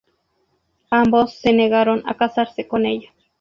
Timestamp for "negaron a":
1.53-2.17